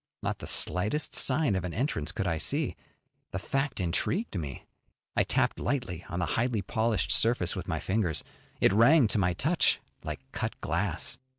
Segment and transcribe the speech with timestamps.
[0.23, 2.75] Not the slightest sign of an entrance could I see.
[3.29, 4.65] The fact intrigued me.
[5.15, 8.23] I tapped lightly on the highly polished surface with my fingers.
[8.59, 11.19] It rang to my touch like cut glass.